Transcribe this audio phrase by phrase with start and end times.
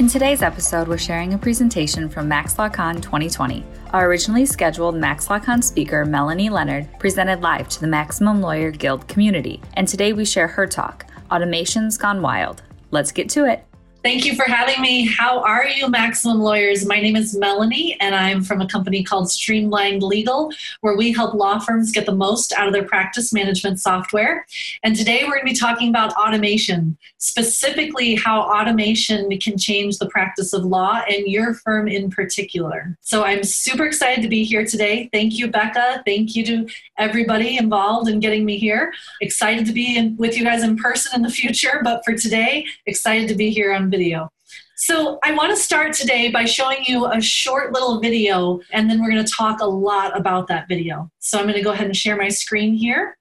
[0.00, 3.64] In today's episode, we're sharing a presentation from Max MaxLawCon 2020.
[3.92, 9.06] Our originally scheduled Max MaxLawCon speaker, Melanie Leonard, presented live to the Maximum Lawyer Guild
[9.06, 9.62] community.
[9.74, 12.64] And today we share her talk, Automation's Gone Wild.
[12.90, 13.64] Let's get to it.
[14.04, 15.06] Thank you for having me.
[15.06, 16.84] How are you, Maximum Lawyers?
[16.84, 20.52] My name is Melanie, and I'm from a company called Streamlined Legal,
[20.82, 24.44] where we help law firms get the most out of their practice management software.
[24.82, 30.10] And today we're going to be talking about automation, specifically how automation can change the
[30.10, 32.98] practice of law and your firm in particular.
[33.00, 35.08] So I'm super excited to be here today.
[35.14, 36.02] Thank you, Becca.
[36.04, 38.92] Thank you to everybody involved in getting me here.
[39.20, 42.64] Excited to be in, with you guys in person in the future, but for today,
[42.86, 44.30] excited to be here on video.
[44.76, 49.00] So, I want to start today by showing you a short little video, and then
[49.00, 51.10] we're going to talk a lot about that video.
[51.20, 53.16] So, I'm going to go ahead and share my screen here.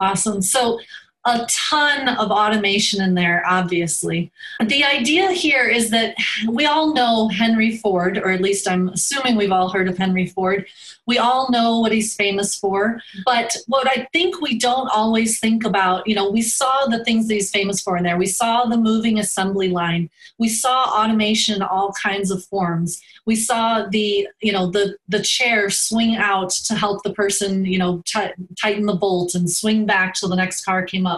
[0.00, 0.42] Awesome.
[0.42, 0.80] So,
[1.26, 4.30] a ton of automation in there, obviously.
[4.64, 6.14] The idea here is that
[6.48, 10.26] we all know Henry Ford, or at least I'm assuming we've all heard of Henry
[10.26, 10.66] Ford.
[11.06, 13.00] We all know what he's famous for.
[13.24, 17.26] But what I think we don't always think about, you know, we saw the things
[17.26, 18.16] that he's famous for in there.
[18.16, 20.10] We saw the moving assembly line.
[20.38, 23.00] We saw automation in all kinds of forms.
[23.24, 27.78] We saw the, you know, the, the chair swing out to help the person, you
[27.78, 31.15] know, t- tighten the bolt and swing back till the next car came up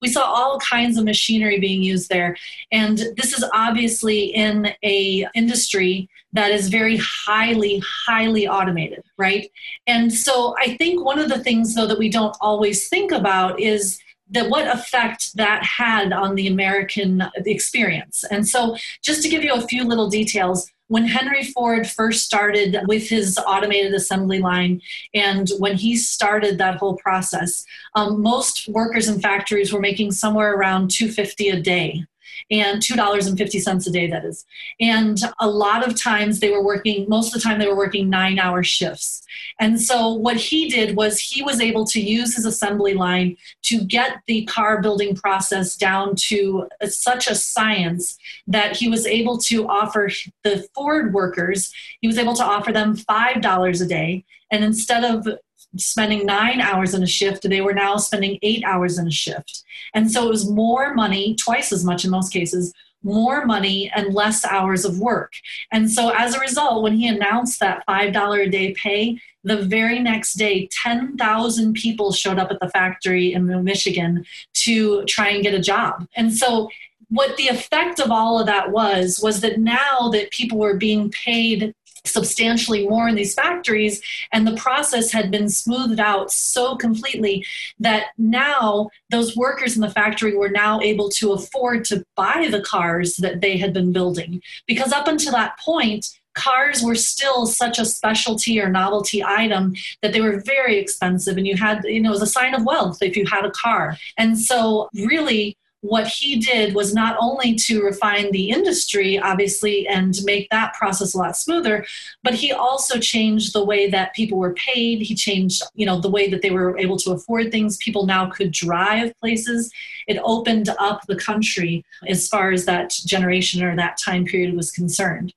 [0.00, 2.36] We saw all kinds of machinery being used there.
[2.72, 9.50] And this is obviously in a industry that is very highly, highly automated, right?
[9.86, 13.60] And so I think one of the things though that we don't always think about
[13.60, 14.00] is
[14.30, 18.24] that what effect that had on the American experience.
[18.30, 22.76] And so, just to give you a few little details, when Henry Ford first started
[22.88, 24.82] with his automated assembly line
[25.14, 27.64] and when he started that whole process,
[27.94, 32.04] um, most workers in factories were making somewhere around 250 a day
[32.50, 34.46] and $2.50 a day, that is.
[34.80, 38.10] And a lot of times they were working, most of the time they were working
[38.10, 39.24] nine hour shifts.
[39.58, 43.84] And so what he did was he was able to use his assembly line to
[43.84, 49.68] get the car building process down to such a science that he was able to
[49.68, 50.10] offer
[50.44, 54.24] the Ford workers, he was able to offer them $5 a day.
[54.50, 55.28] And instead of
[55.76, 59.64] spending nine hours in a shift, they were now spending eight hours in a shift.
[59.94, 62.72] And so it was more money, twice as much in most cases,
[63.02, 65.32] more money and less hours of work.
[65.72, 70.00] And so as a result, when he announced that $5 a day pay, the very
[70.00, 74.24] next day, 10,000 people showed up at the factory in Michigan
[74.64, 76.06] to try and get a job.
[76.14, 76.68] And so
[77.08, 81.10] what the effect of all of that was was that now that people were being
[81.10, 81.74] paid
[82.04, 84.00] substantially more in these factories
[84.32, 87.44] and the process had been smoothed out so completely
[87.78, 92.62] that now those workers in the factory were now able to afford to buy the
[92.62, 94.40] cars that they had been building.
[94.66, 100.12] Because up until that point cars were still such a specialty or novelty item that
[100.12, 102.98] they were very expensive and you had you know it was a sign of wealth
[103.02, 103.96] if you had a car.
[104.16, 110.14] And so really what he did was not only to refine the industry, obviously, and
[110.24, 111.86] make that process a lot smoother,
[112.22, 115.00] but he also changed the way that people were paid.
[115.00, 117.78] He changed, you know, the way that they were able to afford things.
[117.78, 119.72] People now could drive places.
[120.06, 124.70] It opened up the country as far as that generation or that time period was
[124.70, 125.32] concerned.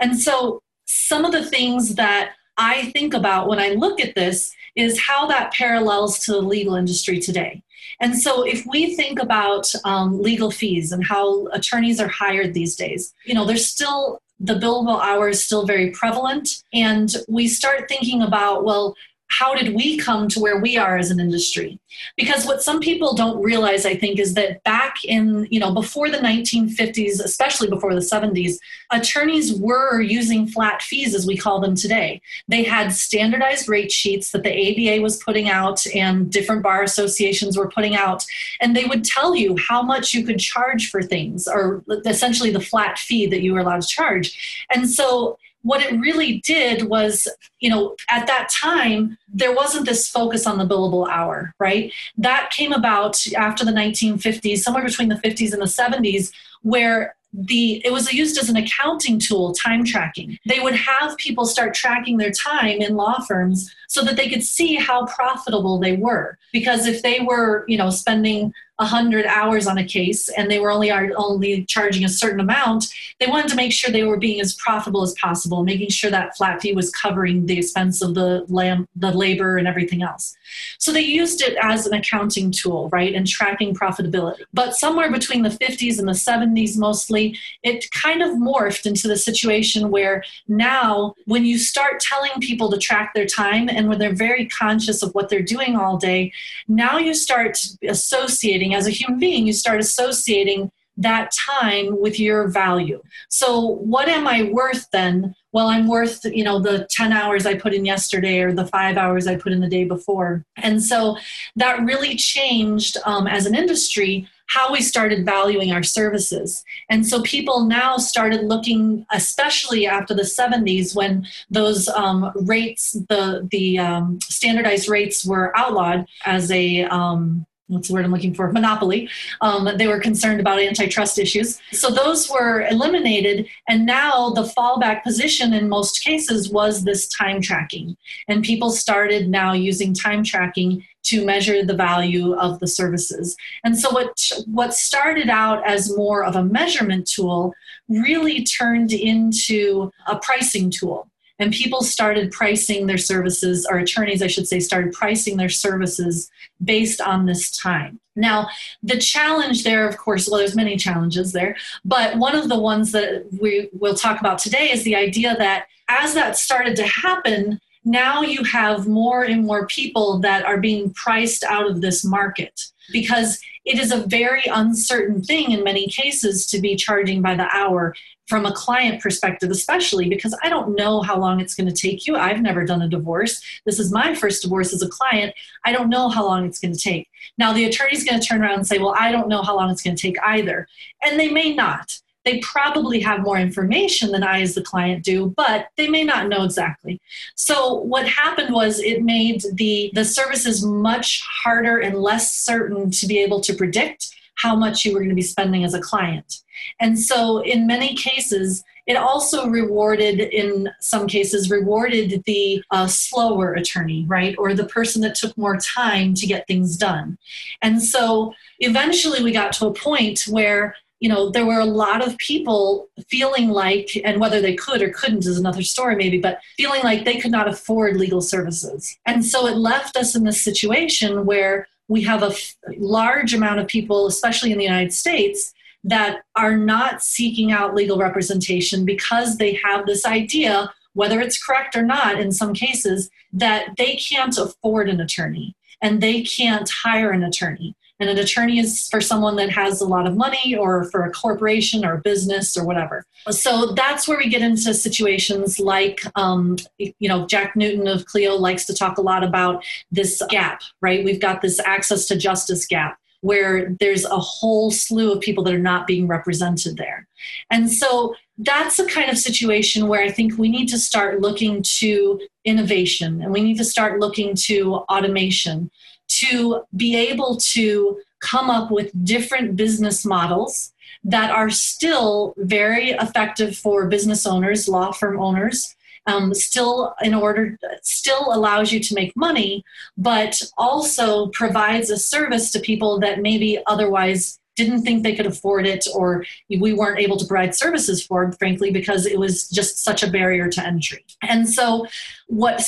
[0.00, 4.52] And so some of the things that I think about when I look at this
[4.76, 7.62] is how that parallels to the legal industry today.
[8.00, 12.76] And so, if we think about um, legal fees and how attorneys are hired these
[12.76, 16.62] days, you know, there's still the billable hour is still very prevalent.
[16.72, 18.94] And we start thinking about, well,
[19.28, 21.78] how did we come to where we are as an industry?
[22.16, 26.10] Because what some people don't realize i think is that back in you know before
[26.10, 28.56] the 1950s especially before the 70s
[28.90, 32.20] attorneys were using flat fees as we call them today.
[32.48, 37.56] They had standardized rate sheets that the aba was putting out and different bar associations
[37.56, 38.24] were putting out.
[38.60, 42.60] And they would tell you how much you could charge for things or essentially the
[42.60, 44.66] flat fee that you were allowed to charge.
[44.72, 47.28] And so what it really did was,
[47.60, 51.92] you know, at that time, there wasn't this focus on the billable hour, right?
[52.16, 56.32] That came about after the 1950s, somewhere between the 50s and the 70s,
[56.62, 61.44] where the it was used as an accounting tool time tracking they would have people
[61.44, 65.94] start tracking their time in law firms so that they could see how profitable they
[65.94, 70.58] were because if they were you know spending 100 hours on a case and they
[70.58, 72.86] were only only charging a certain amount
[73.20, 76.36] they wanted to make sure they were being as profitable as possible making sure that
[76.36, 80.36] flat fee was covering the expense of the lam- the labor and everything else.
[80.78, 84.42] So they used it as an accounting tool right and tracking profitability.
[84.54, 89.16] But somewhere between the 50s and the 70s mostly it kind of morphed into the
[89.16, 94.14] situation where now when you start telling people to track their time and when they're
[94.14, 96.32] very conscious of what they're doing all day
[96.68, 97.58] now you start
[97.88, 100.70] associating associating as a human being you start associating
[101.00, 103.00] that time with your value.
[103.28, 105.34] So what am i worth then?
[105.52, 108.96] Well i'm worth you know the 10 hours i put in yesterday or the five
[108.96, 110.44] hours i put in the day before.
[110.56, 111.16] And so
[111.56, 116.64] that really changed um, as an industry how we started valuing our services.
[116.88, 123.46] And so people now started looking, especially after the 70s when those um, rates, the,
[123.50, 128.50] the um, standardized rates were outlawed as a um, what's the word I'm looking for?
[128.50, 129.08] Monopoly.
[129.40, 131.60] Um, they were concerned about antitrust issues.
[131.72, 133.46] So those were eliminated.
[133.68, 137.96] And now the fallback position in most cases was this time tracking.
[138.26, 143.36] And people started now using time tracking to measure the value of the services.
[143.64, 147.54] And so what, what started out as more of a measurement tool
[147.88, 151.07] really turned into a pricing tool
[151.38, 156.30] and people started pricing their services or attorneys i should say started pricing their services
[156.62, 158.00] based on this time.
[158.16, 158.48] Now
[158.82, 162.90] the challenge there of course well there's many challenges there but one of the ones
[162.92, 167.60] that we will talk about today is the idea that as that started to happen
[167.84, 172.60] now you have more and more people that are being priced out of this market
[172.90, 177.48] because it is a very uncertain thing in many cases to be charging by the
[177.54, 177.94] hour
[178.28, 182.06] from a client perspective, especially because I don't know how long it's going to take
[182.06, 182.14] you.
[182.14, 183.42] I've never done a divorce.
[183.64, 185.34] This is my first divorce as a client.
[185.64, 187.08] I don't know how long it's going to take.
[187.38, 189.70] Now, the attorney's going to turn around and say, Well, I don't know how long
[189.70, 190.68] it's going to take either.
[191.02, 191.98] And they may not.
[192.24, 196.28] They probably have more information than I, as the client, do, but they may not
[196.28, 197.00] know exactly.
[197.34, 203.06] So, what happened was it made the, the services much harder and less certain to
[203.06, 206.42] be able to predict how much you were going to be spending as a client.
[206.80, 213.52] And so, in many cases, it also rewarded, in some cases, rewarded the uh, slower
[213.52, 214.34] attorney, right?
[214.38, 217.18] Or the person that took more time to get things done.
[217.62, 222.04] And so, eventually, we got to a point where you know there were a lot
[222.04, 226.40] of people feeling like and whether they could or couldn't is another story maybe but
[226.56, 230.42] feeling like they could not afford legal services and so it left us in this
[230.42, 232.34] situation where we have a
[232.76, 235.52] large amount of people especially in the united states
[235.84, 241.76] that are not seeking out legal representation because they have this idea, whether it's correct
[241.76, 247.10] or not in some cases, that they can't afford an attorney and they can't hire
[247.10, 247.76] an attorney.
[248.00, 251.10] And an attorney is for someone that has a lot of money or for a
[251.10, 253.04] corporation or a business or whatever.
[253.30, 258.36] So that's where we get into situations like, um, you know, Jack Newton of Clio
[258.36, 261.04] likes to talk a lot about this gap, right?
[261.04, 265.54] We've got this access to justice gap where there's a whole slew of people that
[265.54, 267.06] are not being represented there.
[267.50, 271.62] And so that's a kind of situation where I think we need to start looking
[271.78, 275.70] to innovation and we need to start looking to automation
[276.20, 280.72] to be able to come up with different business models
[281.04, 285.76] that are still very effective for business owners, law firm owners,
[286.08, 289.62] um, still in order still allows you to make money
[289.96, 295.66] but also provides a service to people that maybe otherwise didn't think they could afford
[295.66, 300.02] it or we weren't able to provide services for, frankly, because it was just such
[300.02, 301.04] a barrier to entry.
[301.22, 301.86] And so,
[302.26, 302.60] what,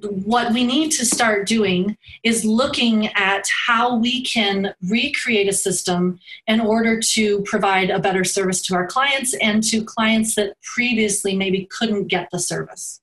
[0.00, 6.18] what we need to start doing is looking at how we can recreate a system
[6.46, 11.34] in order to provide a better service to our clients and to clients that previously
[11.34, 13.00] maybe couldn't get the service.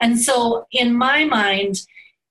[0.00, 1.80] And so, in my mind,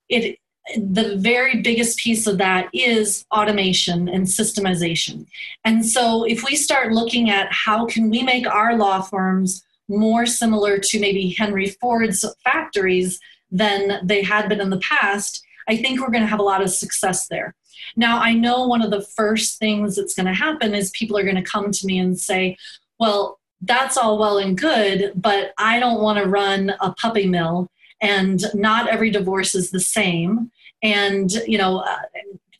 [0.07, 0.37] it
[0.75, 5.25] the very biggest piece of that is automation and systemization.
[5.63, 10.25] And so if we start looking at how can we make our law firms more
[10.25, 13.19] similar to maybe Henry Ford's factories
[13.49, 16.61] than they had been in the past, I think we're going to have a lot
[16.61, 17.55] of success there.
[17.95, 21.23] Now, I know one of the first things that's going to happen is people are
[21.23, 22.57] going to come to me and say,
[22.99, 27.69] well, that's all well and good, but I don't want to run a puppy mill
[28.01, 30.51] and not every divorce is the same
[30.83, 31.97] and you know uh,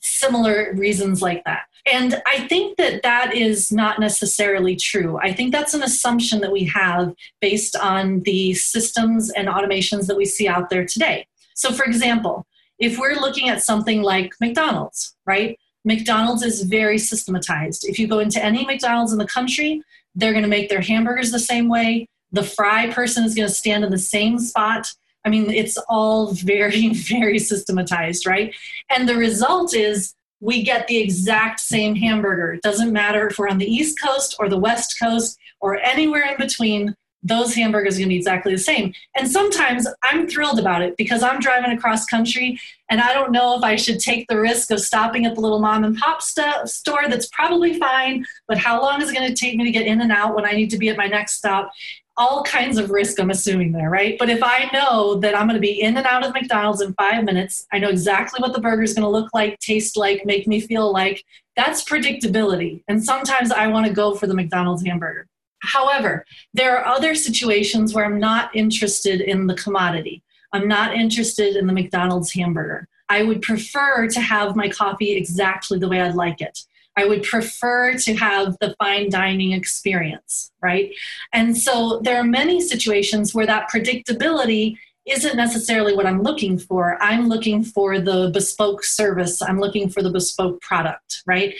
[0.02, 1.64] similar reasons like that.
[1.92, 5.18] And i think that that is not necessarily true.
[5.22, 10.18] I think that's an assumption that we have based on the systems and automations that
[10.18, 11.28] we see out there today.
[11.54, 12.46] So for example
[12.80, 15.58] if we're looking at something like mcdonald's right?
[15.84, 17.86] Mcdonald's is very systematized.
[17.88, 19.82] If you go into any mcdonald's in the country
[20.18, 22.10] they're going to make their hamburgers the same way.
[22.32, 24.92] The fry person is going to stand in the same spot
[25.26, 28.54] I mean, it's all very, very systematized, right?
[28.90, 32.54] And the result is we get the exact same hamburger.
[32.54, 36.30] It doesn't matter if we're on the East Coast or the West Coast or anywhere
[36.30, 38.94] in between, those hamburgers are going to be exactly the same.
[39.16, 42.60] And sometimes I'm thrilled about it because I'm driving across country
[42.90, 45.60] and I don't know if I should take the risk of stopping at the little
[45.60, 49.36] mom and pop st- store that's probably fine, but how long is it going to
[49.36, 51.38] take me to get in and out when I need to be at my next
[51.38, 51.72] stop?
[52.18, 54.18] All kinds of risk I'm assuming there, right?
[54.18, 56.94] But if I know that I'm going to be in and out of McDonald's in
[56.94, 60.26] five minutes, I know exactly what the burger is going to look like, taste like,
[60.26, 61.24] make me feel like,
[61.56, 62.84] that's predictability.
[62.88, 65.28] And sometimes I want to go for the McDonald's hamburger.
[65.62, 70.24] However, there are other situations where I'm not interested in the commodity.
[70.54, 72.88] I'm not interested in the McDonald's hamburger.
[73.10, 76.60] I would prefer to have my coffee exactly the way I'd like it.
[76.98, 80.92] I would prefer to have the fine dining experience, right?
[81.32, 87.02] And so there are many situations where that predictability isn't necessarily what I'm looking for.
[87.02, 91.54] I'm looking for the bespoke service, I'm looking for the bespoke product, right?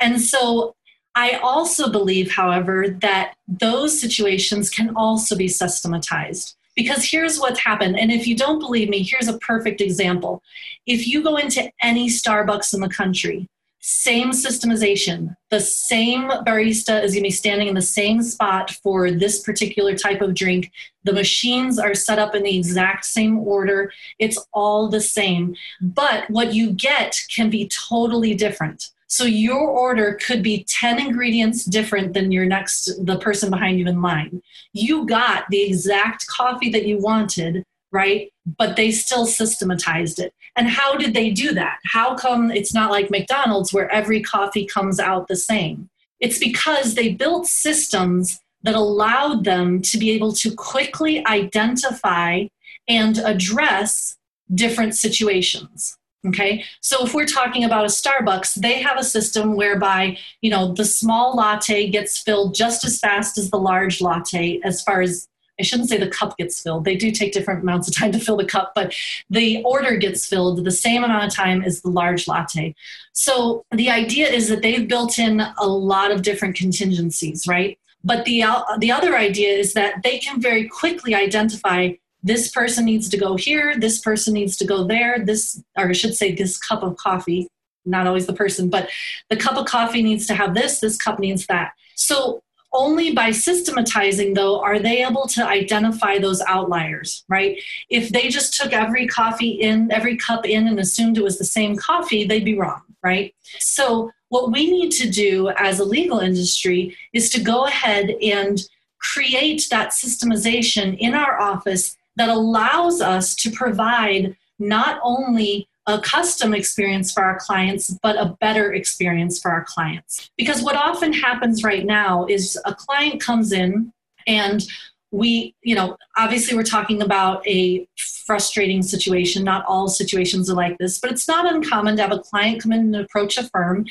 [0.00, 0.74] And so
[1.14, 6.56] I also believe, however, that those situations can also be systematized.
[6.76, 7.98] Because here's what's happened.
[7.98, 10.44] And if you don't believe me, here's a perfect example.
[10.86, 13.48] If you go into any Starbucks in the country,
[13.80, 15.36] same systemization.
[15.50, 19.94] The same barista is going to be standing in the same spot for this particular
[19.94, 20.70] type of drink.
[21.04, 23.92] The machines are set up in the exact same order.
[24.18, 25.54] It's all the same.
[25.80, 28.90] But what you get can be totally different.
[29.10, 33.88] So your order could be 10 ingredients different than your next, the person behind you
[33.88, 34.42] in line.
[34.74, 38.32] You got the exact coffee that you wanted, right?
[38.58, 40.34] But they still systematized it.
[40.56, 41.78] And how did they do that?
[41.84, 45.88] How come it's not like McDonald's where every coffee comes out the same?
[46.20, 52.46] It's because they built systems that allowed them to be able to quickly identify
[52.88, 54.16] and address
[54.52, 55.96] different situations.
[56.26, 60.74] Okay, so if we're talking about a Starbucks, they have a system whereby you know
[60.74, 65.28] the small latte gets filled just as fast as the large latte as far as
[65.58, 66.84] I shouldn't say the cup gets filled.
[66.84, 68.94] They do take different amounts of time to fill the cup, but
[69.28, 72.74] the order gets filled the same amount of time as the large latte.
[73.12, 77.78] So the idea is that they've built in a lot of different contingencies, right?
[78.04, 82.84] But the uh, the other idea is that they can very quickly identify this person
[82.84, 86.34] needs to go here, this person needs to go there, this or I should say
[86.34, 87.48] this cup of coffee,
[87.84, 88.88] not always the person, but
[89.30, 91.72] the cup of coffee needs to have this, this cup needs that.
[91.94, 97.60] So only by systematizing, though, are they able to identify those outliers, right?
[97.88, 101.44] If they just took every coffee in, every cup in, and assumed it was the
[101.44, 103.34] same coffee, they'd be wrong, right?
[103.58, 108.60] So, what we need to do as a legal industry is to go ahead and
[109.00, 116.54] create that systemization in our office that allows us to provide not only a custom
[116.54, 120.30] experience for our clients, but a better experience for our clients.
[120.36, 123.92] Because what often happens right now is a client comes in
[124.26, 124.64] and
[125.10, 127.88] we, you know, obviously we're talking about a
[128.26, 129.42] frustrating situation.
[129.42, 132.72] Not all situations are like this, but it's not uncommon to have a client come
[132.72, 133.86] in and approach a firm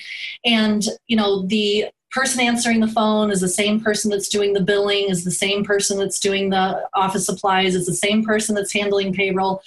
[0.46, 4.62] and, you know, the person answering the phone is the same person that's doing the
[4.62, 8.74] billing, is the same person that's doing the office supplies, is the same person that's
[8.74, 9.62] handling payroll.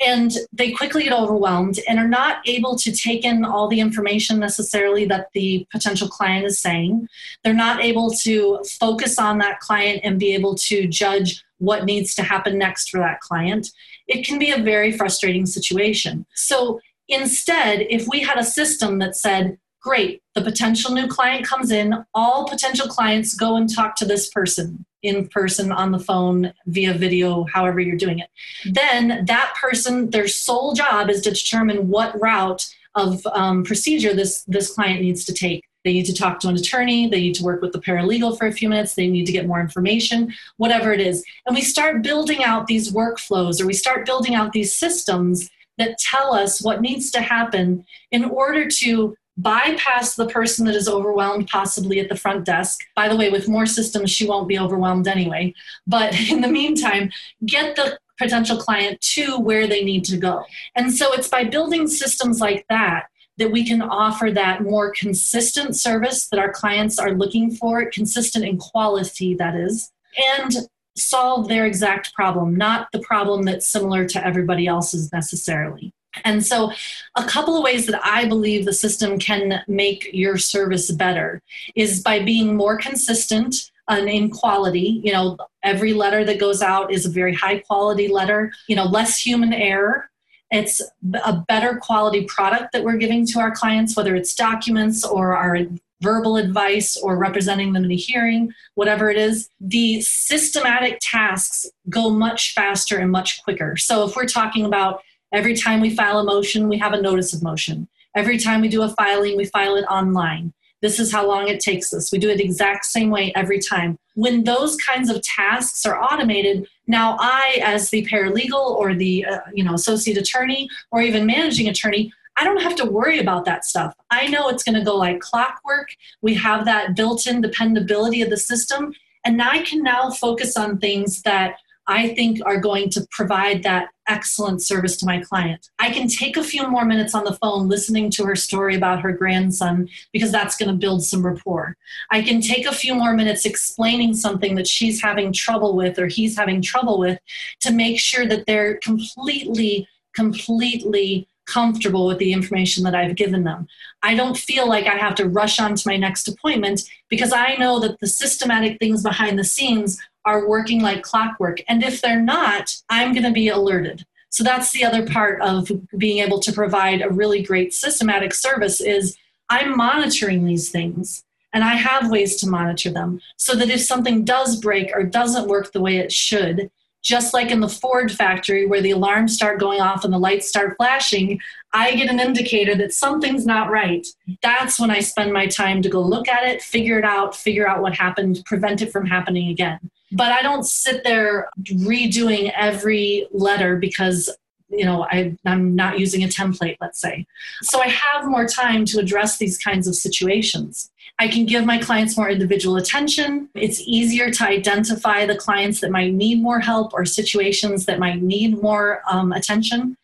[0.00, 4.40] And they quickly get overwhelmed and are not able to take in all the information
[4.40, 7.06] necessarily that the potential client is saying.
[7.42, 12.14] They're not able to focus on that client and be able to judge what needs
[12.16, 13.68] to happen next for that client.
[14.08, 16.26] It can be a very frustrating situation.
[16.34, 21.70] So instead, if we had a system that said, great, the potential new client comes
[21.70, 26.50] in, all potential clients go and talk to this person in person, on the phone,
[26.66, 28.30] via video, however you're doing it.
[28.64, 34.44] Then that person, their sole job is to determine what route of um, procedure this,
[34.44, 35.62] this client needs to take.
[35.84, 38.46] They need to talk to an attorney, they need to work with the paralegal for
[38.46, 41.22] a few minutes, they need to get more information, whatever it is.
[41.44, 45.98] And we start building out these workflows or we start building out these systems that
[45.98, 51.48] tell us what needs to happen in order to bypass the person that is overwhelmed
[51.48, 52.80] possibly at the front desk.
[52.94, 55.54] By the way with more systems she won't be overwhelmed anyway.
[55.86, 57.10] But in the meantime
[57.46, 60.44] get the potential client to where they need to go.
[60.76, 65.76] And so it's by building systems like that that we can offer that more consistent
[65.76, 69.90] service that our clients are looking for consistent in quality that is
[70.36, 75.92] and solve their exact problem not the problem that's similar to everybody else's necessarily
[76.24, 76.72] and so,
[77.16, 81.42] a couple of ways that I believe the system can make your service better
[81.74, 85.00] is by being more consistent and in quality.
[85.02, 88.84] You know, every letter that goes out is a very high quality letter, you know,
[88.84, 90.10] less human error.
[90.50, 90.80] It's
[91.24, 95.58] a better quality product that we're giving to our clients, whether it's documents or our
[96.00, 102.10] verbal advice or representing them in a hearing, whatever it is, the systematic tasks go
[102.10, 103.76] much faster and much quicker.
[103.76, 105.02] So if we're talking about
[105.34, 107.88] Every time we file a motion, we have a notice of motion.
[108.14, 110.52] Every time we do a filing, we file it online.
[110.80, 112.12] This is how long it takes us.
[112.12, 113.98] We do it exact same way every time.
[114.14, 119.40] When those kinds of tasks are automated, now I, as the paralegal or the uh,
[119.52, 123.64] you know associate attorney or even managing attorney, I don't have to worry about that
[123.64, 123.92] stuff.
[124.12, 125.88] I know it's going to go like clockwork.
[126.22, 131.22] We have that built-in dependability of the system, and I can now focus on things
[131.22, 135.68] that I think are going to provide that excellent service to my client.
[135.78, 139.00] I can take a few more minutes on the phone listening to her story about
[139.00, 141.76] her grandson because that's going to build some rapport.
[142.10, 146.06] I can take a few more minutes explaining something that she's having trouble with or
[146.06, 147.18] he's having trouble with
[147.60, 153.66] to make sure that they're completely, completely comfortable with the information that I've given them.
[154.02, 157.56] I don't feel like I have to rush on to my next appointment because I
[157.56, 161.60] know that the systematic things behind the scenes are working like clockwork.
[161.68, 164.04] And if they're not, I'm going to be alerted.
[164.30, 168.80] So that's the other part of being able to provide a really great systematic service
[168.80, 169.16] is
[169.48, 174.24] I'm monitoring these things and I have ways to monitor them so that if something
[174.24, 176.68] does break or doesn't work the way it should,
[177.00, 180.48] just like in the Ford factory where the alarms start going off and the lights
[180.48, 181.38] start flashing,
[181.72, 184.06] I get an indicator that something's not right.
[184.42, 187.68] That's when I spend my time to go look at it, figure it out, figure
[187.68, 189.78] out what happened, prevent it from happening again.
[190.14, 194.30] But I don't sit there redoing every letter because
[194.70, 197.26] you know I, i'm not using a template let's say
[197.62, 201.78] so i have more time to address these kinds of situations I can give my
[201.78, 203.48] clients more individual attention.
[203.54, 208.20] It's easier to identify the clients that might need more help or situations that might
[208.20, 209.96] need more um, attention.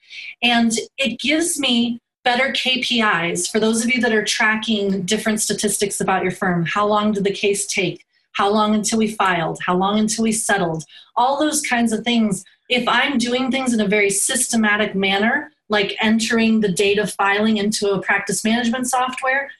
[0.42, 6.00] And it gives me better KPIs for those of you that are tracking different statistics
[6.00, 6.64] about your firm.
[6.64, 8.04] How long did the case take?
[8.32, 9.58] How long until we filed?
[9.64, 10.84] How long until we settled?
[11.16, 12.44] All those kinds of things.
[12.68, 17.90] If I'm doing things in a very systematic manner, like entering the data filing into
[17.90, 19.50] a practice management software,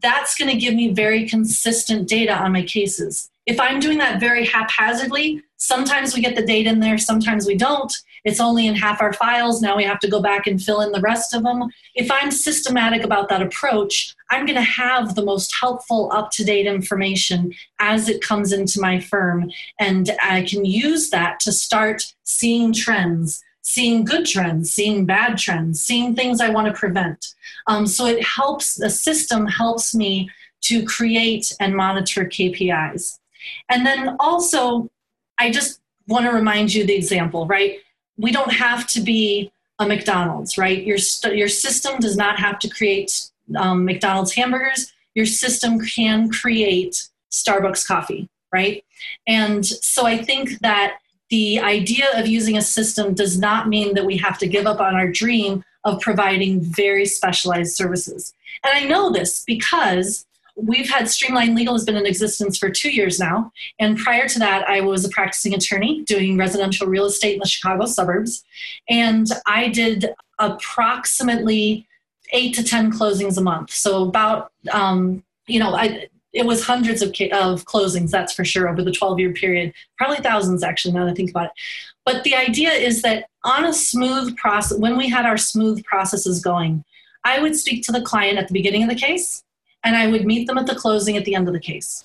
[0.00, 3.30] that's going to give me very consistent data on my cases.
[3.46, 7.56] If I'm doing that very haphazardly, sometimes we get the data in there, sometimes we
[7.56, 7.92] don't.
[8.24, 9.60] It's only in half our files.
[9.60, 11.68] Now we have to go back and fill in the rest of them.
[11.94, 16.44] If I'm systematic about that approach, I'm going to have the most helpful, up to
[16.44, 19.50] date information as it comes into my firm.
[19.78, 25.82] And I can use that to start seeing trends seeing good trends, seeing bad trends,
[25.82, 27.34] seeing things I want to prevent.
[27.66, 30.28] Um, so it helps, the system helps me
[30.64, 33.18] to create and monitor KPIs.
[33.70, 34.90] And then also,
[35.38, 37.78] I just want to remind you the example, right?
[38.16, 40.84] We don't have to be a McDonald's, right?
[40.84, 44.92] Your, st- your system does not have to create um, McDonald's hamburgers.
[45.14, 48.84] Your system can create Starbucks coffee, right?
[49.26, 50.98] And so I think that
[51.30, 54.80] the idea of using a system does not mean that we have to give up
[54.80, 58.32] on our dream of providing very specialized services.
[58.64, 62.90] And I know this because we've had Streamline Legal has been in existence for two
[62.90, 63.52] years now.
[63.78, 67.46] And prior to that, I was a practicing attorney doing residential real estate in the
[67.46, 68.44] Chicago suburbs.
[68.88, 71.86] And I did approximately
[72.32, 73.70] eight to 10 closings a month.
[73.70, 78.68] So about, um, you know, I, it was hundreds of, of closings, that's for sure,
[78.68, 79.72] over the 12 year period.
[79.98, 81.52] Probably thousands, actually, now that I think about it.
[82.04, 86.42] But the idea is that on a smooth process, when we had our smooth processes
[86.42, 86.84] going,
[87.24, 89.44] I would speak to the client at the beginning of the case
[89.84, 92.04] and I would meet them at the closing at the end of the case.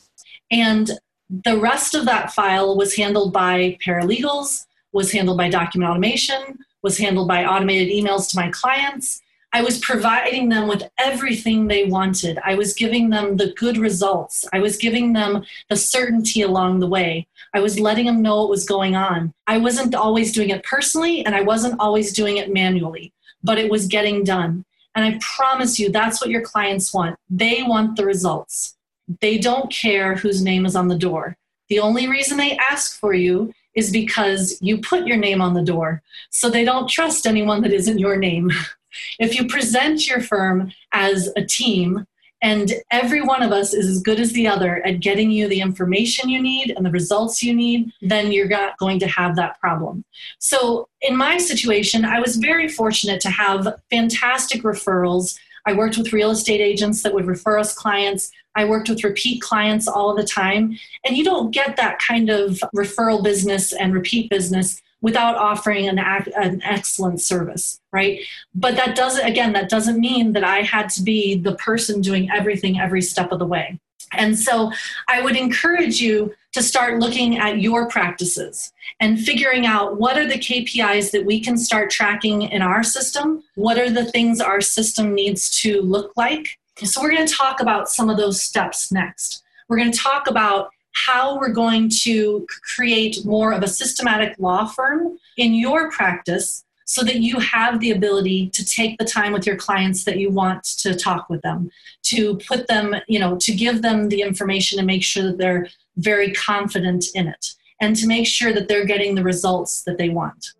[0.52, 0.92] And
[1.30, 6.98] the rest of that file was handled by paralegals, was handled by document automation, was
[6.98, 9.22] handled by automated emails to my clients.
[9.52, 12.38] I was providing them with everything they wanted.
[12.44, 14.46] I was giving them the good results.
[14.54, 17.28] I was giving them the certainty along the way.
[17.54, 19.34] I was letting them know what was going on.
[19.48, 23.12] I wasn't always doing it personally and I wasn't always doing it manually,
[23.44, 24.65] but it was getting done.
[25.00, 27.16] And I promise you, that's what your clients want.
[27.30, 28.76] They want the results.
[29.22, 31.38] They don't care whose name is on the door.
[31.70, 35.64] The only reason they ask for you is because you put your name on the
[35.64, 36.02] door.
[36.32, 38.52] So they don't trust anyone that isn't your name.
[39.20, 42.06] if you present your firm as a team,
[42.41, 45.60] and every one of us is as good as the other at getting you the
[45.60, 49.60] information you need and the results you need, then you're not going to have that
[49.60, 50.06] problem.
[50.39, 55.38] So, in my situation, I was very fortunate to have fantastic referrals.
[55.65, 58.32] I worked with real estate agents that would refer us clients.
[58.56, 60.78] I worked with repeat clients all the time.
[61.06, 65.98] And you don't get that kind of referral business and repeat business without offering an,
[65.98, 68.20] an excellent service, right?
[68.54, 72.30] But that doesn't, again, that doesn't mean that I had to be the person doing
[72.32, 73.80] everything every step of the way.
[74.12, 74.72] And so
[75.08, 80.28] I would encourage you to start looking at your practices and figuring out what are
[80.28, 83.44] the KPIs that we can start tracking in our system?
[83.56, 86.58] What are the things our system needs to look like?
[86.84, 89.44] So, we're going to talk about some of those steps next.
[89.68, 94.65] We're going to talk about how we're going to create more of a systematic law
[94.65, 99.45] firm in your practice so that you have the ability to take the time with
[99.45, 101.69] your clients that you want to talk with them
[102.02, 105.67] to put them you know to give them the information and make sure that they're
[105.97, 110.10] very confident in it and to make sure that they're getting the results that they
[110.10, 110.54] want.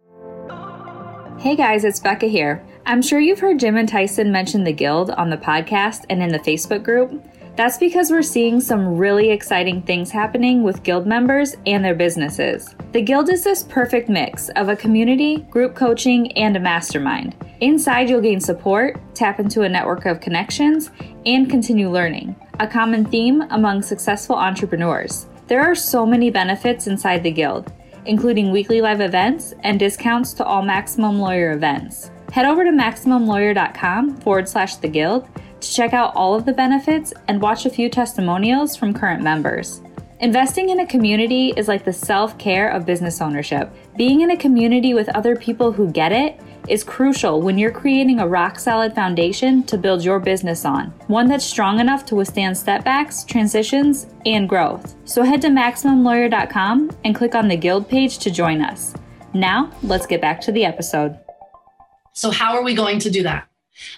[1.40, 2.64] Hey guys it's becca here.
[2.86, 6.30] I'm sure you've heard jim and tyson mention the guild on the podcast and in
[6.30, 7.26] the facebook group
[7.60, 12.74] that's because we're seeing some really exciting things happening with Guild members and their businesses.
[12.94, 17.36] The Guild is this perfect mix of a community, group coaching, and a mastermind.
[17.60, 20.92] Inside, you'll gain support, tap into a network of connections,
[21.26, 25.26] and continue learning, a common theme among successful entrepreneurs.
[25.48, 27.74] There are so many benefits inside the Guild,
[28.06, 32.10] including weekly live events and discounts to all Maximum Lawyer events.
[32.32, 35.28] Head over to MaximumLawyer.com forward slash the Guild
[35.62, 39.82] to check out all of the benefits and watch a few testimonials from current members.
[40.22, 43.72] Investing in a community is like the self care of business ownership.
[43.96, 48.20] Being in a community with other people who get it is crucial when you're creating
[48.20, 52.58] a rock solid foundation to build your business on, one that's strong enough to withstand
[52.58, 54.96] setbacks, transitions, and growth.
[55.06, 58.94] So head to MaximumLawyer.com and click on the Guild page to join us.
[59.34, 61.18] Now, let's get back to the episode.
[62.14, 63.49] So, how are we going to do that?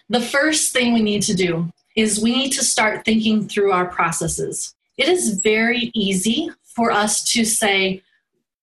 [0.10, 3.86] The first thing we need to do is we need to start thinking through our
[3.86, 4.76] processes.
[4.98, 8.04] It is very easy for us to say,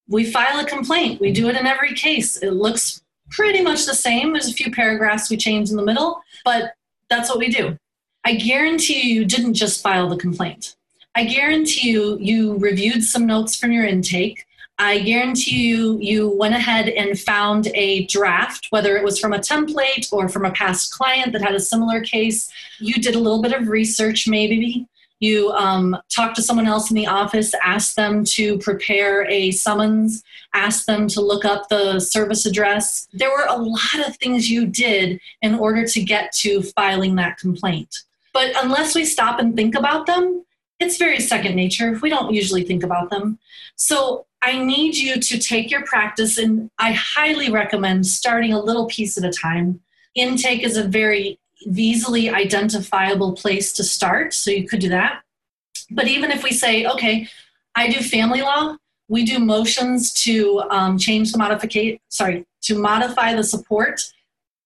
[0.09, 2.39] we file a complaint, we do it in every case.
[2.39, 4.33] It looks pretty much the same.
[4.33, 6.73] There's a few paragraphs we change in the middle, but
[7.11, 7.79] that's what we do.
[8.25, 10.77] I guarantee you, you didn't just file the complaint.
[11.15, 14.45] I guarantee you, you reviewed some notes from your intake.
[14.81, 19.39] I guarantee you, you went ahead and found a draft, whether it was from a
[19.39, 22.49] template or from a past client that had a similar case.
[22.79, 24.87] You did a little bit of research, maybe.
[25.21, 30.23] You um, talked to someone else in the office, asked them to prepare a summons,
[30.55, 33.09] asked them to look up the service address.
[33.13, 37.39] There were a lot of things you did in order to get to filing that
[37.39, 38.03] complaint.
[38.33, 40.45] But unless we stop and think about them,
[40.81, 41.99] it's very second nature.
[42.01, 43.39] We don't usually think about them.
[43.77, 48.87] So I need you to take your practice, and I highly recommend starting a little
[48.87, 49.81] piece at a time.
[50.15, 55.23] Intake is a very easily identifiable place to start, so you could do that.
[55.91, 57.29] But even if we say, okay,
[57.75, 58.77] I do family law,
[59.09, 64.01] we do motions to um, change the modification, sorry, to modify the support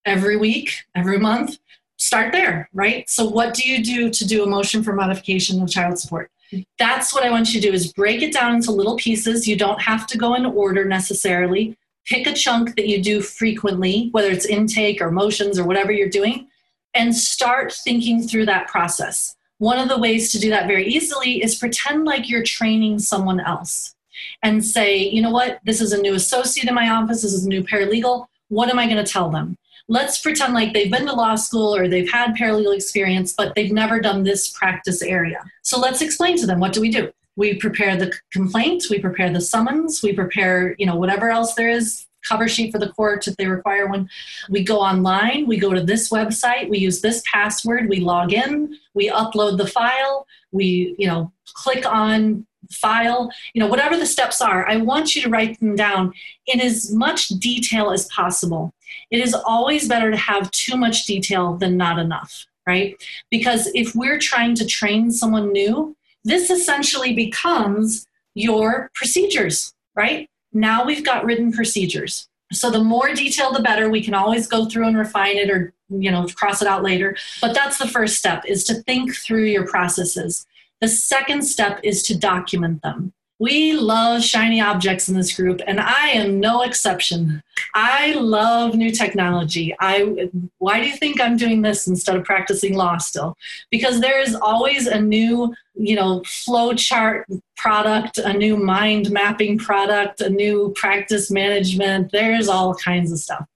[0.05, 1.59] every week, every month.
[2.03, 3.09] Start there, right?
[3.09, 6.33] So, what do you do to do a motion for modification of child support?
[6.77, 9.47] That's what I want you to do is break it down into little pieces.
[9.47, 11.77] You don't have to go in order necessarily.
[12.05, 16.09] Pick a chunk that you do frequently, whether it's intake or motions or whatever you're
[16.09, 16.49] doing,
[16.93, 19.37] and start thinking through that process.
[19.59, 23.39] One of the ways to do that very easily is pretend like you're training someone
[23.39, 23.95] else
[24.43, 27.47] and say, you know what, this is a new associate in my office, this is
[27.47, 28.27] a new paralegal.
[28.49, 29.57] What am I going to tell them?
[29.93, 33.71] Let's pretend like they've been to law school or they've had paralegal experience, but they've
[33.71, 35.45] never done this practice area.
[35.61, 37.13] So let's explain to them what do we do?
[37.37, 41.69] We prepare the complaint, we prepare the summons, we prepare, you know, whatever else there
[41.69, 44.09] is cover sheet for the court if they require one.
[44.49, 48.75] We go online, we go to this website, we use this password, we log in,
[48.95, 54.41] we upload the file, we, you know, click on file, you know, whatever the steps
[54.41, 56.13] are, I want you to write them down
[56.47, 58.75] in as much detail as possible.
[59.11, 62.95] It is always better to have too much detail than not enough, right?
[63.31, 70.29] Because if we're trying to train someone new, this essentially becomes your procedures, right?
[70.53, 72.29] Now we've got written procedures.
[72.53, 73.89] So the more detail, the better.
[73.89, 77.17] We can always go through and refine it or, you know, cross it out later.
[77.41, 80.47] But that's the first step is to think through your processes.
[80.83, 83.13] The second step is to document them.
[83.39, 87.41] We love shiny objects in this group, and I am no exception.
[87.73, 89.77] I love new technology.
[89.79, 93.37] I why do you think I'm doing this instead of practicing law still?
[93.71, 99.59] Because there is always a new, you know, flow chart product, a new mind mapping
[99.59, 102.11] product, a new practice management.
[102.11, 103.47] There's all kinds of stuff.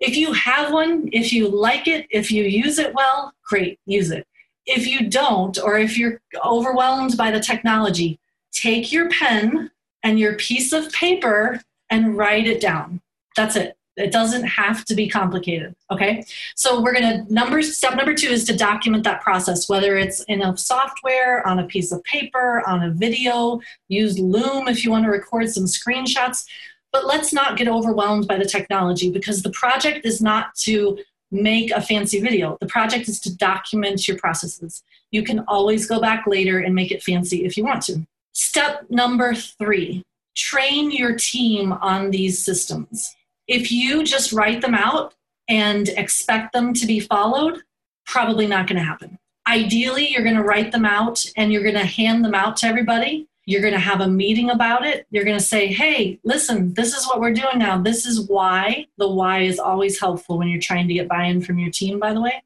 [0.00, 4.10] If you have one, if you like it, if you use it well, great, use
[4.10, 4.26] it.
[4.66, 8.18] If you don't, or if you're overwhelmed by the technology,
[8.52, 9.70] take your pen
[10.02, 13.00] and your piece of paper and write it down.
[13.36, 13.76] That's it.
[13.96, 15.74] It doesn't have to be complicated.
[15.90, 16.24] Okay.
[16.54, 20.22] So we're going to number step number two is to document that process, whether it's
[20.24, 24.90] in a software, on a piece of paper, on a video, use Loom if you
[24.90, 26.44] want to record some screenshots.
[26.92, 30.98] But let's not get overwhelmed by the technology because the project is not to
[31.30, 32.56] make a fancy video.
[32.60, 34.82] The project is to document your processes.
[35.10, 38.06] You can always go back later and make it fancy if you want to.
[38.32, 40.04] Step number three
[40.36, 43.14] train your team on these systems.
[43.46, 45.14] If you just write them out
[45.48, 47.62] and expect them to be followed,
[48.06, 49.18] probably not going to happen.
[49.46, 52.66] Ideally, you're going to write them out and you're going to hand them out to
[52.66, 53.26] everybody.
[53.46, 55.06] You're going to have a meeting about it.
[55.10, 57.80] You're going to say, hey, listen, this is what we're doing now.
[57.80, 58.86] This is why.
[58.98, 61.98] The why is always helpful when you're trying to get buy in from your team,
[61.98, 62.42] by the way.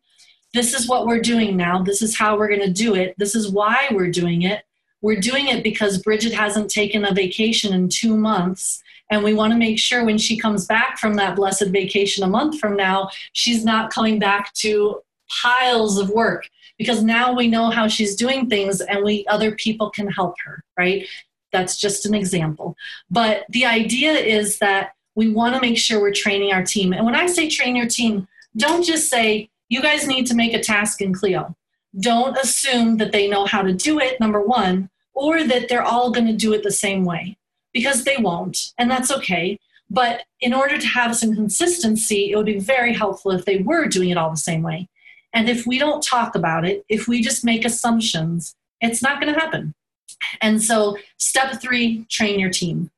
[0.54, 1.82] This is what we're doing now.
[1.82, 3.14] This is how we're going to do it.
[3.18, 4.62] This is why we're doing it.
[5.02, 8.82] We're doing it because Bridget hasn't taken a vacation in two months.
[9.10, 12.28] And we want to make sure when she comes back from that blessed vacation a
[12.28, 17.70] month from now, she's not coming back to piles of work because now we know
[17.70, 21.06] how she's doing things and we other people can help her, right?
[21.52, 22.76] That's just an example.
[23.10, 26.92] But the idea is that we want to make sure we're training our team.
[26.92, 30.52] And when I say train your team, don't just say, you guys need to make
[30.52, 31.54] a task in Clio.
[32.00, 36.10] Don't assume that they know how to do it, number one or that they're all
[36.10, 37.36] going to do it the same way
[37.72, 39.58] because they won't, and that's okay.
[39.88, 43.86] But in order to have some consistency, it would be very helpful if they were
[43.86, 44.88] doing it all the same way.
[45.34, 49.34] And if we don't talk about it, if we just make assumptions, it's not going
[49.34, 49.74] to happen.
[50.40, 52.90] And so, step three train your team.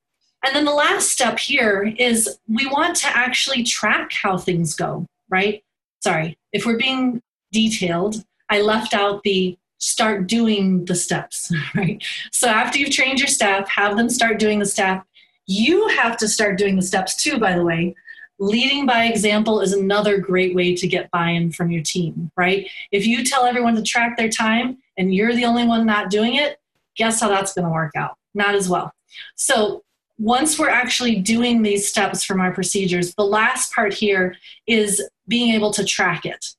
[0.44, 5.06] And then the last step here is we want to actually track how things go,
[5.28, 5.64] right?
[6.02, 7.20] Sorry, if we're being
[7.52, 12.02] detailed, I left out the start doing the steps, right?
[12.32, 15.04] So after you've trained your staff, have them start doing the step.
[15.46, 17.94] You have to start doing the steps too, by the way.
[18.38, 22.68] Leading by example is another great way to get buy in from your team, right?
[22.92, 26.36] If you tell everyone to track their time and you're the only one not doing
[26.36, 26.58] it,
[26.96, 28.16] guess how that's going to work out?
[28.34, 28.92] Not as well.
[29.36, 29.84] So
[30.18, 35.54] once we're actually doing these steps from our procedures, the last part here is being
[35.54, 36.54] able to track it.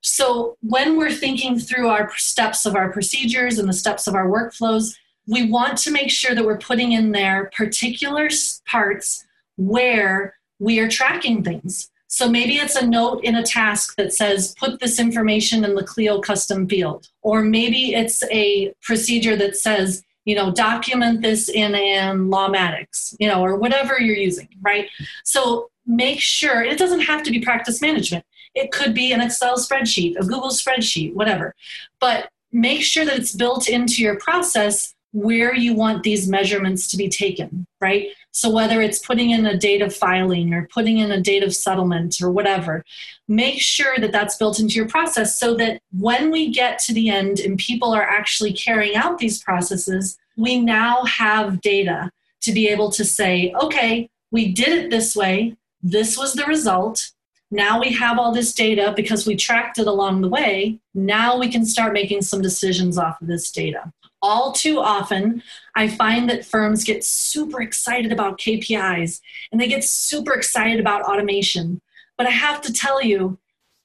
[0.00, 4.28] So when we're thinking through our steps of our procedures and the steps of our
[4.28, 8.28] workflows, we want to make sure that we're putting in there particular
[8.66, 9.24] parts
[9.56, 11.90] where we are tracking things.
[12.06, 15.84] So maybe it's a note in a task that says, put this information in the
[15.84, 17.08] Clio custom field.
[17.22, 23.28] Or maybe it's a procedure that says, you know, document this in an Lawmatics, you
[23.28, 24.88] know, or whatever you're using, right?
[25.24, 28.24] So make sure it doesn't have to be practice management.
[28.54, 31.54] It could be an Excel spreadsheet, a Google spreadsheet, whatever.
[32.00, 36.96] But make sure that it's built into your process where you want these measurements to
[36.96, 38.08] be taken, right?
[38.30, 41.54] So whether it's putting in a date of filing or putting in a date of
[41.54, 42.84] settlement or whatever,
[43.26, 47.08] make sure that that's built into your process so that when we get to the
[47.10, 52.10] end and people are actually carrying out these processes, we now have data
[52.42, 55.56] to be able to say, okay, we did it this way.
[55.82, 57.10] This was the result
[57.50, 60.78] Now we have all this data because we tracked it along the way.
[60.94, 63.92] Now we can start making some decisions off of this data.
[64.22, 65.42] All too often,
[65.74, 71.02] I find that firms get super excited about KPIs and they get super excited about
[71.02, 71.80] automation.
[72.18, 73.38] But I have to tell you,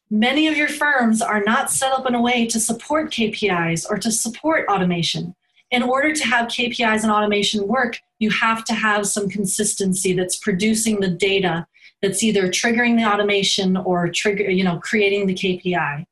[0.09, 3.97] many of your firms are not set up in a way to support KPIs or
[3.97, 5.35] to support automation.
[5.71, 10.37] In order to have KPIs and automation work, you have to have some consistency that's
[10.37, 11.65] producing the data
[12.01, 16.05] that's either triggering the automation or trigger, you know, creating the KPI.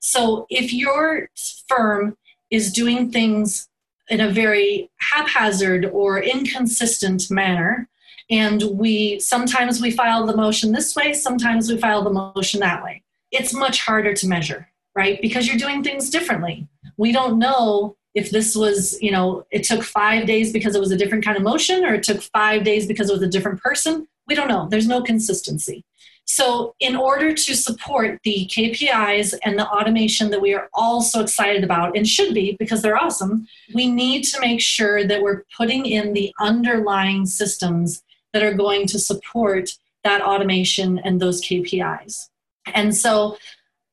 [0.00, 1.30] So if your
[1.68, 2.16] firm
[2.50, 3.68] is doing things
[4.08, 7.88] in a very haphazard or inconsistent manner,
[8.30, 12.82] and we sometimes we file the motion this way, sometimes we file the motion that
[12.82, 13.02] way.
[13.30, 15.20] It's much harder to measure, right?
[15.20, 16.66] Because you're doing things differently.
[16.96, 20.90] We don't know if this was, you know, it took five days because it was
[20.90, 23.62] a different kind of motion or it took five days because it was a different
[23.62, 24.08] person.
[24.26, 24.66] We don't know.
[24.68, 25.84] There's no consistency.
[26.30, 31.22] So, in order to support the KPIs and the automation that we are all so
[31.22, 35.44] excited about and should be because they're awesome, we need to make sure that we're
[35.56, 38.02] putting in the underlying systems
[38.34, 39.70] that are going to support
[40.04, 42.28] that automation and those KPIs.
[42.74, 43.38] And so,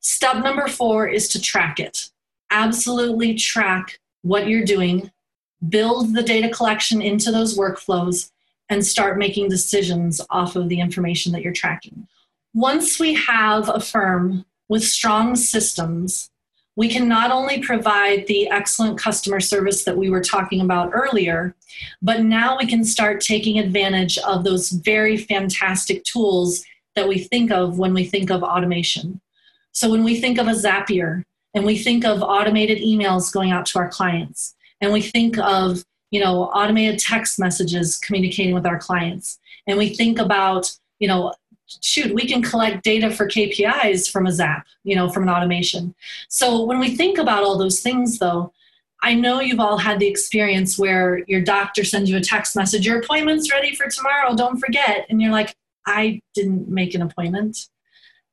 [0.00, 2.10] step number four is to track it.
[2.50, 5.10] Absolutely track what you're doing,
[5.70, 8.30] build the data collection into those workflows,
[8.68, 12.06] and start making decisions off of the information that you're tracking.
[12.56, 16.30] Once we have a firm with strong systems,
[16.74, 21.54] we can not only provide the excellent customer service that we were talking about earlier,
[22.00, 26.64] but now we can start taking advantage of those very fantastic tools
[26.94, 29.20] that we think of when we think of automation.
[29.72, 33.66] So, when we think of a Zapier and we think of automated emails going out
[33.66, 38.78] to our clients, and we think of you know automated text messages communicating with our
[38.78, 41.34] clients and we think about you know
[41.82, 45.94] shoot we can collect data for kpis from a zap you know from an automation
[46.28, 48.52] so when we think about all those things though
[49.02, 52.86] i know you've all had the experience where your doctor sends you a text message
[52.86, 55.54] your appointment's ready for tomorrow don't forget and you're like
[55.86, 57.68] i didn't make an appointment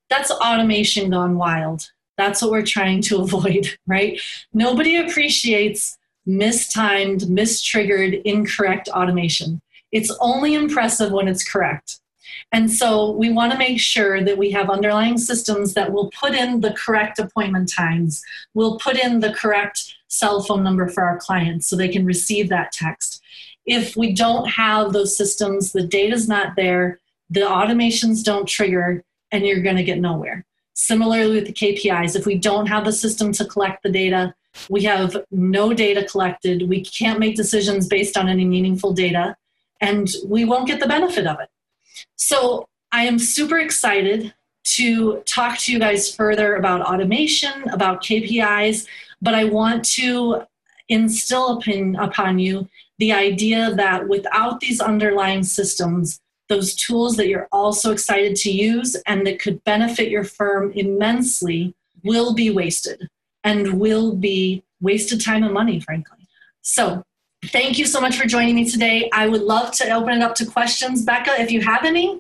[0.10, 4.20] that's automation gone wild that's what we're trying to avoid right
[4.54, 9.62] nobody appreciates mistimed, mistriggered, incorrect automation.
[9.92, 12.00] It's only impressive when it's correct.
[12.54, 16.36] And so we want to make sure that we have underlying systems that will put
[16.36, 21.18] in the correct appointment times, will put in the correct cell phone number for our
[21.18, 23.24] clients so they can receive that text.
[23.66, 29.44] If we don't have those systems, the data's not there, the automations don't trigger, and
[29.48, 30.46] you're going to get nowhere.
[30.76, 34.36] Similarly with the KPIs, if we don't have the system to collect the data,
[34.70, 36.70] we have no data collected.
[36.70, 39.36] We can't make decisions based on any meaningful data,
[39.82, 41.50] and we won't get the benefit of it.
[42.34, 44.34] So, I am super excited
[44.78, 48.88] to talk to you guys further about automation, about KPIs,
[49.22, 50.42] but I want to
[50.90, 52.68] instill upon, upon you
[52.98, 56.20] the idea that without these underlying systems,
[56.50, 61.76] those tools that you're also excited to use and that could benefit your firm immensely
[62.04, 63.10] will be wasted
[63.44, 66.28] and will be wasted time and money, frankly.
[66.64, 67.04] So,
[67.48, 69.10] thank you so much for joining me today.
[69.14, 72.20] I would love to open it up to questions, Becca, if you have any.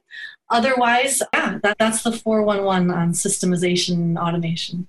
[0.50, 4.88] Otherwise, yeah, that, that's the 411 on systemization and automation.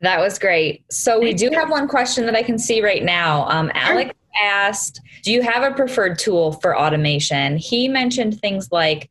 [0.00, 0.84] That was great.
[0.90, 3.48] So, we do have one question that I can see right now.
[3.48, 7.56] Um, Alex asked, Do you have a preferred tool for automation?
[7.56, 9.10] He mentioned things like,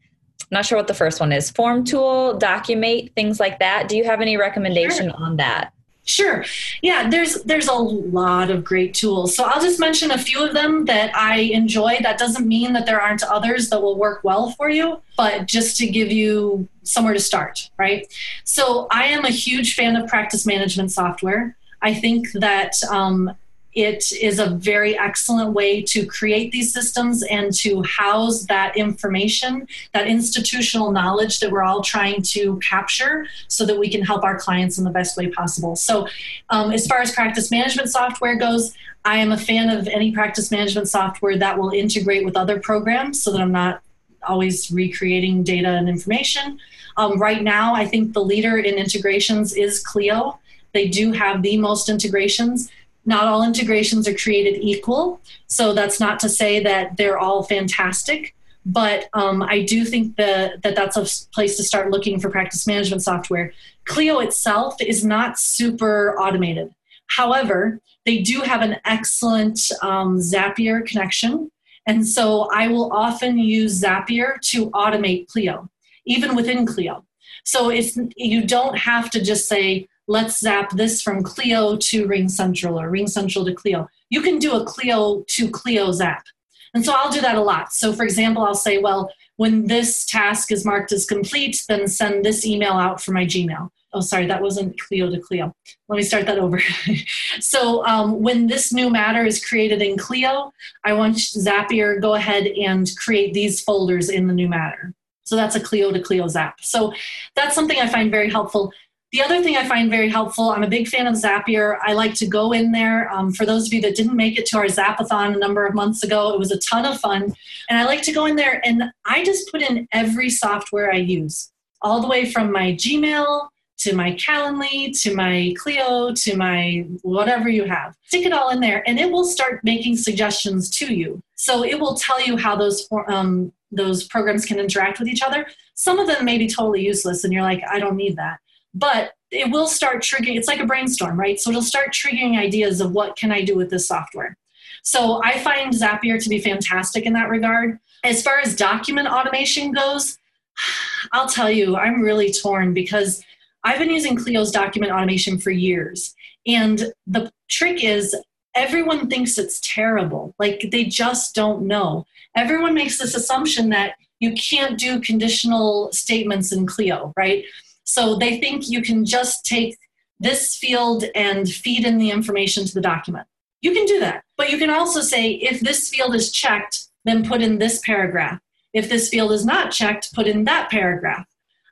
[0.49, 3.87] not sure what the first one is, Form Tool, Documate, things like that.
[3.87, 5.17] Do you have any recommendation sure.
[5.17, 5.73] on that?
[6.11, 6.43] Sure.
[6.81, 9.35] Yeah, there's there's a lot of great tools.
[9.35, 11.97] So I'll just mention a few of them that I enjoy.
[12.01, 15.77] That doesn't mean that there aren't others that will work well for you, but just
[15.77, 18.11] to give you somewhere to start, right?
[18.43, 21.55] So I am a huge fan of practice management software.
[21.81, 23.33] I think that um,
[23.73, 29.67] it is a very excellent way to create these systems and to house that information,
[29.93, 34.37] that institutional knowledge that we're all trying to capture so that we can help our
[34.37, 35.75] clients in the best way possible.
[35.75, 36.07] So,
[36.49, 38.73] um, as far as practice management software goes,
[39.05, 43.23] I am a fan of any practice management software that will integrate with other programs
[43.23, 43.81] so that I'm not
[44.27, 46.59] always recreating data and information.
[46.97, 50.39] Um, right now, I think the leader in integrations is Clio.
[50.73, 52.69] They do have the most integrations
[53.05, 55.19] not all integrations are created equal.
[55.47, 58.35] So that's not to say that they're all fantastic,
[58.65, 62.67] but um, I do think that, that that's a place to start looking for practice
[62.67, 63.53] management software.
[63.85, 66.73] Clio itself is not super automated.
[67.07, 71.51] However, they do have an excellent um, Zapier connection.
[71.87, 75.69] And so I will often use Zapier to automate Clio,
[76.05, 77.03] even within Clio.
[77.43, 82.27] So it's you don't have to just say, let's zap this from Clio to Ring
[82.27, 83.89] Central or Ring Central to Clio.
[84.09, 86.25] You can do a Clio to Clio zap.
[86.73, 87.71] And so I'll do that a lot.
[87.71, 92.25] So for example, I'll say, well, when this task is marked as complete, then send
[92.25, 93.69] this email out for my Gmail.
[93.93, 95.53] Oh, sorry, that wasn't Clio to Clio.
[95.87, 96.61] Let me start that over.
[97.39, 100.51] so um, when this new matter is created in Clio,
[100.83, 104.93] I want Zapier go ahead and create these folders in the new matter.
[105.23, 106.59] So that's a Clio to Clio Zap.
[106.61, 106.93] So
[107.35, 108.73] that's something I find very helpful.
[109.11, 111.77] The other thing I find very helpful, I'm a big fan of Zapier.
[111.81, 113.11] I like to go in there.
[113.11, 115.75] Um, for those of you that didn't make it to our Zapathon a number of
[115.75, 117.33] months ago, it was a ton of fun.
[117.69, 120.97] And I like to go in there and I just put in every software I
[120.97, 121.51] use,
[121.81, 123.49] all the way from my Gmail
[123.79, 127.95] to my Calendly, to my Clio, to my whatever you have.
[128.05, 131.21] Stick it all in there, and it will start making suggestions to you.
[131.35, 135.47] So it will tell you how those um, those programs can interact with each other.
[135.73, 138.39] Some of them may be totally useless, and you're like, I don't need that.
[138.73, 140.37] But it will start triggering.
[140.37, 141.39] It's like a brainstorm, right?
[141.39, 144.37] So it'll start triggering ideas of what can I do with this software.
[144.83, 147.79] So I find Zapier to be fantastic in that regard.
[148.03, 150.17] As far as document automation goes,
[151.13, 153.23] I'll tell you, I'm really torn because
[153.63, 156.15] I've been using Clio's document automation for years.
[156.47, 158.15] And the trick is,
[158.55, 160.33] everyone thinks it's terrible.
[160.39, 162.05] Like they just don't know.
[162.35, 167.43] Everyone makes this assumption that you can't do conditional statements in Clio, right?
[167.83, 169.77] So they think you can just take
[170.19, 173.27] this field and feed in the information to the document.
[173.61, 174.23] You can do that.
[174.37, 178.39] But you can also say, if this field is checked, then put in this paragraph.
[178.73, 181.25] If this field is not checked, put in that paragraph.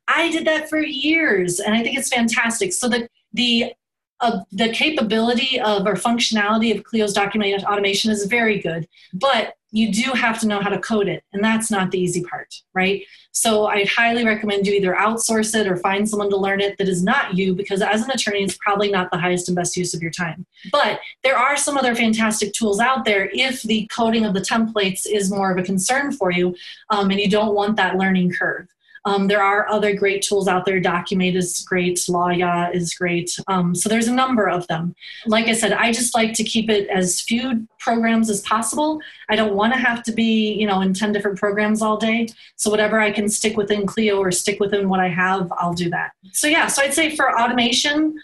[0.07, 2.73] I did that for years, and I think it's fantastic.
[2.73, 3.73] So the the
[4.21, 9.91] uh, the capability of or functionality of Clio's document automation is very good, but you
[9.91, 13.03] do have to know how to code it, and that's not the easy part, right?
[13.31, 16.89] So I'd highly recommend you either outsource it or find someone to learn it that
[16.89, 19.93] is not you, because as an attorney, it's probably not the highest and best use
[19.93, 20.45] of your time.
[20.71, 25.05] But there are some other fantastic tools out there if the coding of the templates
[25.05, 26.55] is more of a concern for you,
[26.89, 28.67] um, and you don't want that learning curve.
[29.05, 30.79] Um, there are other great tools out there.
[30.79, 31.97] Documate is great.
[31.97, 33.37] Lawyaw is great.
[33.47, 34.95] Um, so there's a number of them.
[35.25, 38.99] Like I said, I just like to keep it as few programs as possible.
[39.29, 42.29] I don't want to have to be, you know, in 10 different programs all day.
[42.55, 45.89] So whatever I can stick within Clio or stick within what I have, I'll do
[45.91, 46.11] that.
[46.33, 48.15] So yeah, so I'd say for automation,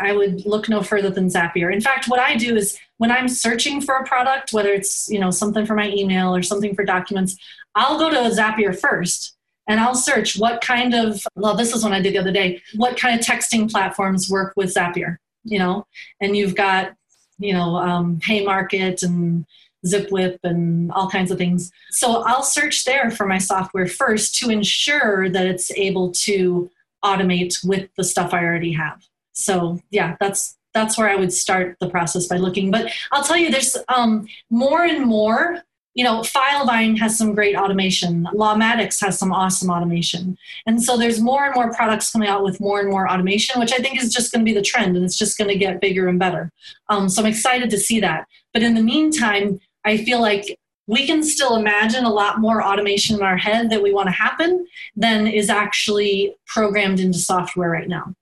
[0.00, 1.72] I would look no further than Zapier.
[1.72, 5.18] In fact, what I do is when I'm searching for a product, whether it's, you
[5.18, 7.36] know, something for my email or something for documents,
[7.74, 9.36] I'll go to Zapier first
[9.68, 12.60] and I'll search what kind of, well, this is one I did the other day,
[12.74, 15.86] what kind of texting platforms work with Zapier, you know?
[16.20, 16.94] And you've got,
[17.38, 19.46] you know, um, Heymarket and
[19.86, 21.70] ZipWhip and all kinds of things.
[21.90, 26.70] So I'll search there for my software first to ensure that it's able to
[27.04, 29.02] automate with the stuff I already have.
[29.32, 32.70] So yeah, that's that's where I would start the process by looking.
[32.70, 35.62] But I'll tell you, there's um, more and more
[35.94, 38.26] you know, Filevine has some great automation.
[38.32, 40.38] Lawmatics has some awesome automation.
[40.66, 43.72] And so there's more and more products coming out with more and more automation, which
[43.72, 45.80] I think is just going to be the trend and it's just going to get
[45.80, 46.50] bigger and better.
[46.88, 48.26] Um, so I'm excited to see that.
[48.54, 53.16] But in the meantime, I feel like we can still imagine a lot more automation
[53.16, 54.66] in our head that we want to happen
[54.96, 58.14] than is actually programmed into software right now.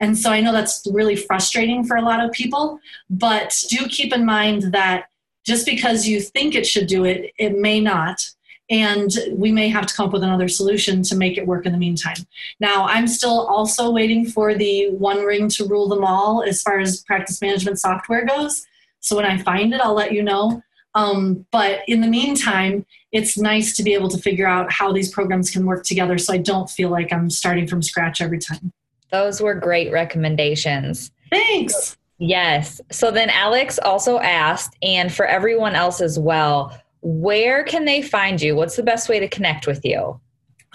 [0.00, 4.12] And so I know that's really frustrating for a lot of people, but do keep
[4.12, 5.06] in mind that
[5.48, 8.22] just because you think it should do it, it may not.
[8.68, 11.72] And we may have to come up with another solution to make it work in
[11.72, 12.18] the meantime.
[12.60, 16.78] Now, I'm still also waiting for the one ring to rule them all as far
[16.80, 18.66] as practice management software goes.
[19.00, 20.62] So when I find it, I'll let you know.
[20.94, 25.10] Um, but in the meantime, it's nice to be able to figure out how these
[25.10, 28.70] programs can work together so I don't feel like I'm starting from scratch every time.
[29.10, 31.10] Those were great recommendations.
[31.30, 31.96] Thanks.
[32.18, 32.80] Yes.
[32.90, 38.42] So then Alex also asked, and for everyone else as well, where can they find
[38.42, 38.56] you?
[38.56, 40.20] What's the best way to connect with you?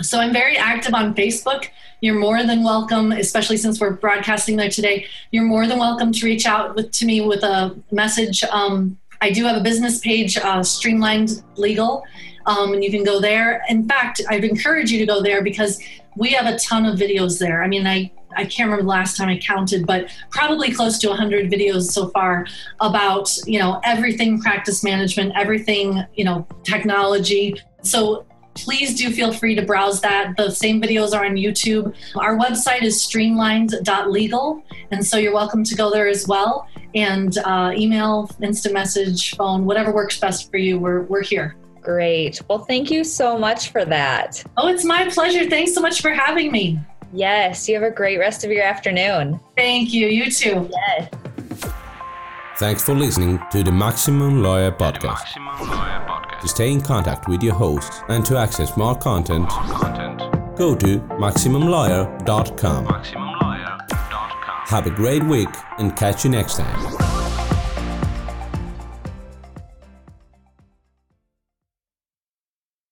[0.01, 1.67] So I'm very active on Facebook.
[2.01, 5.05] You're more than welcome, especially since we're broadcasting there today.
[5.31, 8.43] You're more than welcome to reach out with, to me with a message.
[8.45, 12.03] Um, I do have a business page, uh, Streamlined Legal,
[12.45, 13.63] um, and you can go there.
[13.69, 15.79] In fact, I'd encourage you to go there because
[16.17, 17.63] we have a ton of videos there.
[17.63, 21.09] I mean, I I can't remember the last time I counted, but probably close to
[21.09, 22.45] 100 videos so far
[22.79, 27.55] about, you know, everything practice management, everything, you know, technology.
[27.81, 28.25] So
[28.55, 30.35] please do feel free to browse that.
[30.37, 31.95] The same videos are on YouTube.
[32.15, 36.67] Our website is streamlined.legal, and so you're welcome to go there as well.
[36.95, 41.55] And uh, email, instant message, phone, whatever works best for you, we're, we're here.
[41.81, 42.41] Great.
[42.47, 44.41] Well, thank you so much for that.
[44.55, 45.49] Oh, it's my pleasure.
[45.49, 46.79] Thanks so much for having me.
[47.13, 49.39] Yes, you have a great rest of your afternoon.
[49.55, 50.07] Thank you.
[50.07, 50.69] You too.
[50.71, 51.09] Yes.
[52.57, 55.33] Thanks for listening to the Maximum Lawyer Podcast.
[56.41, 59.47] To stay in contact with your host and to access more content,
[60.55, 62.85] go to MaximumLawyer.com.
[64.65, 67.22] Have a great week and catch you next time.